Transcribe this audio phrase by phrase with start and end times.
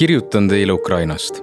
[0.00, 1.42] kirjutan teile Ukrainast.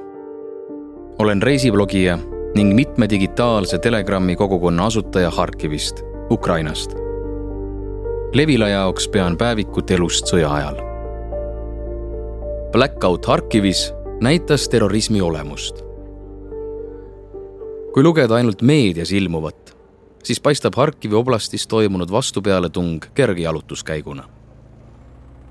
[1.20, 2.20] olen reisiblogija
[2.56, 6.92] ning mitme digitaalse Telegrami kogukonna asutaja Harkivist, Ukrainast.
[8.34, 10.80] Levila jaoks pean päevikut elust sõja ajal.
[12.72, 15.84] Blackout Harkivis näitas terrorismi olemust.
[17.94, 19.78] kui lugeda ainult meedias ilmuvat,
[20.24, 24.24] siis paistab Harkivi oblastis toimunud vastupealetung kerge jalutuskäiguna.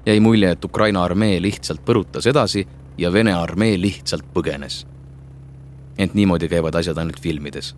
[0.06, 2.66] jäi mulje, et Ukraina armee lihtsalt põrutas edasi
[2.98, 4.86] ja Vene armee lihtsalt põgenes.
[5.98, 7.74] ent niimoodi käivad asjad ainult filmides.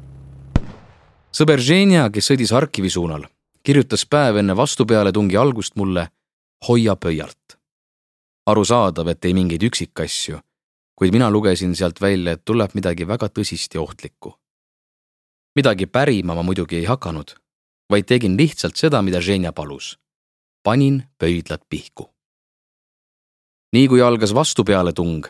[1.33, 3.27] sõber Ženja, kes sõdis Harkivi suunal,
[3.63, 6.09] kirjutas päev enne vastupealetungi algust mulle
[6.69, 7.59] hoia pöialt.
[8.47, 10.41] arusaadav, et ei mingeid üksikasju,
[10.97, 14.39] kuid mina lugesin sealt välja, et tuleb midagi väga tõsist ja ohtlikku.
[15.57, 17.35] midagi pärima ma muidugi ei hakanud,
[17.91, 19.99] vaid tegin lihtsalt seda, mida Ženja palus.
[20.63, 22.18] panin pöidlad pihku
[23.73, 25.27] nii kui algas vastupealetung,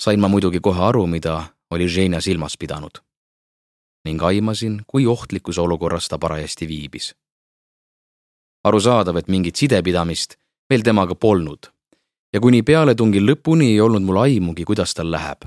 [0.00, 3.00] sain ma muidugi kohe aru, mida oli Ženja silmas pidanud.
[4.04, 7.14] ning aimasin, kui ohtlikus olukorras ta parajasti viibis.
[8.64, 10.36] arusaadav, et mingit sidepidamist
[10.70, 11.72] meil temaga polnud
[12.32, 15.44] ja kuni pealetungi lõpuni ei olnud mul aimugi, kuidas tal läheb.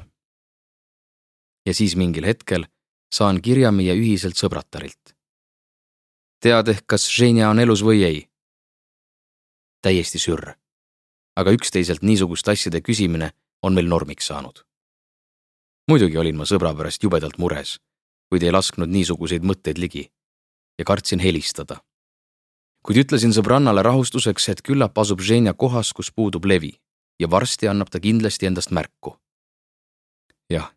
[1.66, 2.66] ja siis mingil hetkel
[3.14, 5.14] saan kirja meie ühiselt sõbratarilt.
[6.42, 8.30] tead ehk, kas Ženja on elus või ei?
[9.82, 10.65] täiesti sürr
[11.36, 14.64] aga üksteiselt niisuguste asjade küsimine on meil normiks saanud.
[15.88, 17.80] muidugi olin ma sõbra pärast jubedalt mures,
[18.30, 20.10] kuid ei lasknud niisuguseid mõtteid ligi
[20.80, 21.82] ja kartsin helistada.
[22.86, 26.80] kuid ütlesin sõbrannale rahustuseks, et küllap asub Ženja kohas, kus puudub levi
[27.20, 29.18] ja varsti annab ta kindlasti endast märku.
[30.50, 30.72] jah,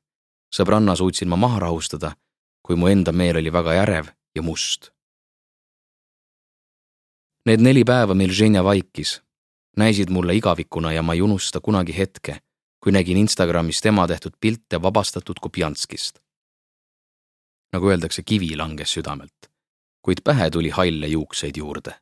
[0.55, 2.17] sõbranna suutsin ma maha rahustada,
[2.63, 4.91] kui mu enda meel oli väga ärev ja must.
[7.47, 9.23] Need neli päeva meil Ženja vaikis
[9.79, 12.39] näisid mulle igavikuna ja ma ei unusta kunagi hetke,
[12.83, 16.19] kui nägin Instagramis tema tehtud pilte vabastatud Kupjanskist.
[17.73, 19.51] nagu öeldakse, kivi langes südamelt,
[20.03, 21.95] kuid pähe tuli halle juukseid juurde.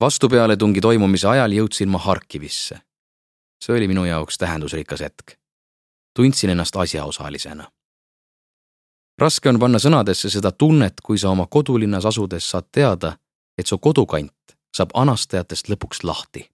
[0.00, 2.80] vastupealetungi toimumise ajal jõudsin ma Harkivisse.
[3.64, 5.38] see oli minu jaoks tähendusrikas hetk.
[6.16, 7.70] tundsin ennast asjaosalisena.
[9.18, 13.18] raske on panna sõnadesse seda tunnet, kui sa oma kodulinnas asudes saad teada,
[13.58, 14.32] et su kodukant
[14.80, 16.48] saab anastajatest lõpuks lahti.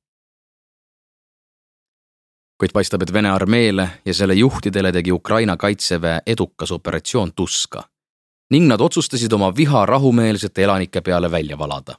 [2.57, 7.83] kuid paistab, et Vene armeele ja selle juhtidele tegi Ukraina kaitseväe edukas operatsioon tuska
[8.51, 11.99] ning nad otsustasid oma viha rahumeelsete elanike peale välja valada.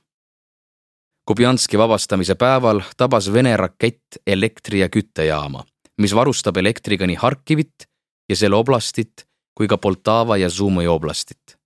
[1.26, 5.64] Kubjanski vabastamise päeval tabas Vene rakett elektri- ja küttejaama,
[5.98, 7.88] mis varustab elektriga nii Harkivit
[8.30, 11.58] ja selle oblastit kui ka Poltava ja Zumõi oblastit.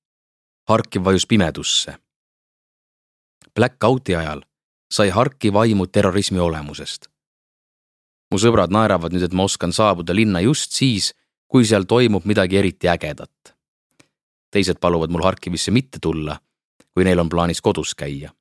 [0.68, 1.96] Harkiv vajus pimedusse
[3.56, 4.42] Blackouti ajal
[4.92, 7.08] sai harki vaimu terrorismi olemusest.
[8.32, 11.12] mu sõbrad naeravad nüüd, et ma oskan saabuda linna just siis,
[11.48, 13.56] kui seal toimub midagi eriti ägedat.
[14.52, 16.40] teised paluvad mul Harkivisse mitte tulla,
[16.94, 18.32] kui neil on plaanis kodus käia.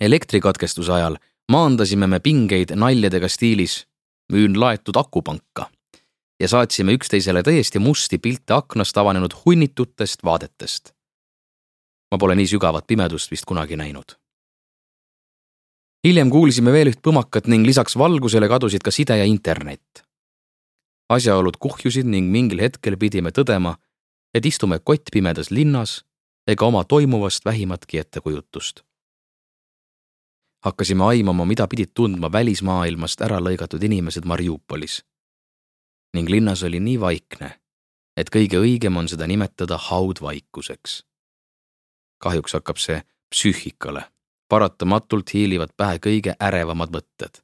[0.00, 1.16] elektrikatkestuse ajal
[1.48, 3.86] maandasime me pingeid naljadega stiilis
[4.32, 5.70] müün laetud akupanka
[6.40, 10.94] ja saatsime üksteisele täiesti musti pilte aknast avanenud hunnitutest vaadetest
[12.14, 14.14] ma pole nii sügavat pimedust vist kunagi näinud.
[16.04, 20.04] Hiljem kuulsime veel üht põmakat ning lisaks valgusele kadusid ka side ja internet.
[21.08, 23.76] asjaolud kuhjusid ning mingil hetkel pidime tõdema,
[24.34, 26.04] et istume kottpimedas linnas
[26.48, 28.82] ega oma toimuvast vähimatki ettekujutust.
[30.64, 35.04] hakkasime aimama, mida pidid tundma välismaailmast ära lõigatud inimesed Mariupolis.
[36.14, 37.60] ning linnas oli nii vaikne,
[38.16, 41.02] et kõige õigem on seda nimetada haudvaikuseks
[42.24, 44.06] kahjuks hakkab see psüühikale.
[44.54, 47.42] Paratamatult hiilivad pähe kõige ärevamad mõtted.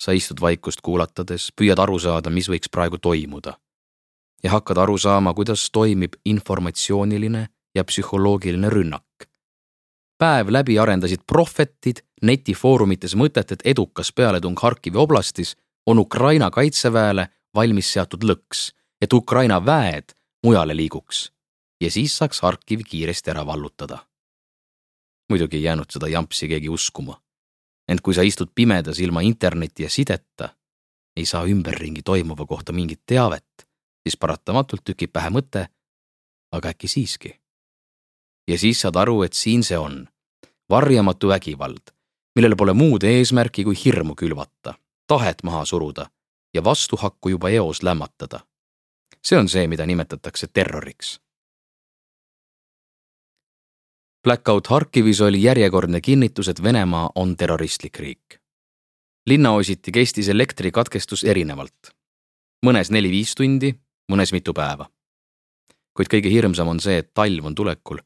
[0.00, 3.58] sa istud vaikust kuulatades, püüad aru saada, mis võiks praegu toimuda.
[4.42, 9.26] ja hakkad aru saama, kuidas toimib informatsiooniline ja psühholoogiline rünnak.
[10.18, 15.56] päev läbi arendasid prohvetid netifoorumites mõtet, et edukas pealetung Harkivi oblastis
[15.86, 18.70] on Ukraina kaitseväele valmis seatud lõks,
[19.02, 20.14] et Ukraina väed
[20.44, 21.32] mujale liiguks
[21.80, 24.09] ja siis saaks Harkiv kiiresti ära vallutada.
[25.30, 27.20] Muidugi ei jäänud seda jampsi keegi uskuma.
[27.88, 30.48] ent kui sa istud pimedas ilma interneti ja sideta,
[31.16, 33.66] ei saa ümberringi toimuva kohta mingit teavet,
[34.02, 35.66] siis paratamatult tükib pähe mõte,
[36.52, 37.40] aga äkki siiski.
[38.48, 40.08] ja siis saad aru, et siin see on,
[40.70, 41.90] varjamatu vägivald,
[42.34, 44.74] millel pole muud eesmärki kui hirmu külvata,
[45.06, 46.10] tahet maha suruda
[46.54, 48.40] ja vastuhakku juba eos lämmatada.
[49.24, 51.20] see on see, mida nimetatakse terroriks
[54.24, 58.40] Blackout Harkivis oli järjekordne kinnitus, et Venemaa on terroristlik riik.
[59.26, 61.94] linnaositi kestis elektrikatkestus erinevalt.
[62.66, 63.74] mõnes neli-viis tundi,
[64.12, 64.90] mõnes mitu päeva.
[65.96, 67.98] kuid kõige hirmsam on see, et talv on tulekul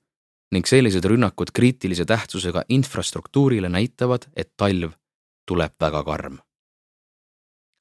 [0.52, 4.93] ning sellised rünnakud kriitilise tähtsusega infrastruktuurile näitavad, et talv
[5.46, 6.38] tuleb väga karm.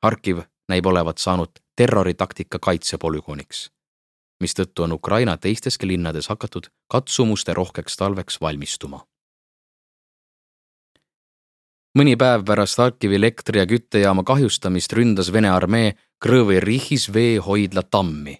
[0.03, 3.69] Harkiv näib olevat saanud terroritaktika kaitsepolügooniks,
[4.43, 9.05] mistõttu on Ukraina teisteski linnades hakatud katsumuste rohkeks talveks valmistuma
[11.97, 15.93] mõni päev pärast Harkivi elektri- ja küttejaama kahjustamist ründas Vene armee
[16.25, 18.37] Krõvi Rihis veehoidla tammi,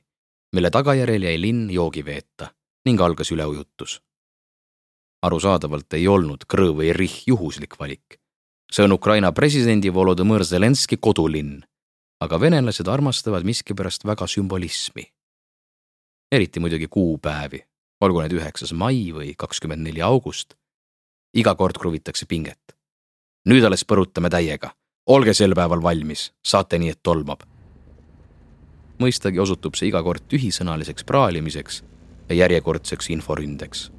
[0.55, 2.53] mille tagajärjel jäi linn joogiveeta
[2.85, 4.01] ning algas üleujutus.
[5.23, 8.19] arusaadavalt ei olnud Krõvi Rih juhuslik valik.
[8.71, 11.63] see on Ukraina presidendi Volodõmõr Zelenski kodulinn,
[12.19, 15.03] aga venelased armastavad miskipärast väga sümbolismi.
[16.33, 17.59] Eriti muidugi kuupäevi,
[18.01, 20.55] olgu need üheksas mai või kakskümmend neli august.
[21.33, 22.73] iga kord kruvitakse pinget
[23.49, 24.71] nüüd alles põrutame täiega.
[25.05, 27.43] olge sel päeval valmis, saate nii, et tolmab.
[28.99, 31.83] mõistagi osutub see iga kord tühisõnaliseks praalimiseks
[32.29, 33.91] ja järjekordseks inforündeks.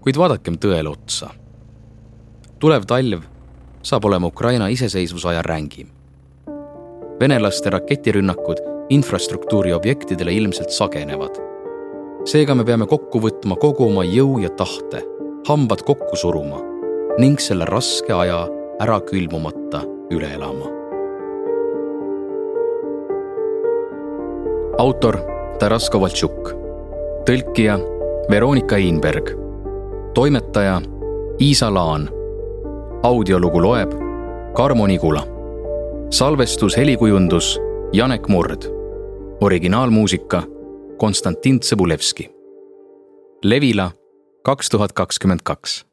[0.00, 1.30] kuid vaadakem tõele otsa.
[2.58, 3.22] tulev talv
[3.82, 5.88] saab olema Ukraina iseseisvusaja rängim.
[7.20, 11.38] venelaste raketirünnakud infrastruktuuri objektidele ilmselt sagenevad.
[12.24, 15.02] seega me peame kokku võtma kogu oma jõu ja tahte,
[15.48, 16.60] hambad kokku suruma
[17.18, 18.44] ning selle raske aja
[18.80, 20.80] ära külmumata üle elama.
[24.78, 25.18] autor
[25.60, 26.54] Taras Kovaltšuk,
[27.28, 27.74] tõlkija
[28.30, 29.34] Veronika Einberg,
[30.14, 30.80] toimetaja
[31.40, 32.08] Iisa Laan.
[33.02, 33.92] audiolugu loeb
[34.54, 35.22] Karmo Nigula.
[36.10, 37.60] salvestus, helikujundus
[37.92, 38.79] Janek Murd.
[39.40, 40.42] Originaalmuusika
[40.96, 42.30] Konstantin Tsõbulevski.
[43.44, 43.90] Levila
[44.44, 45.86] kaks tuhat kakskümmend kaks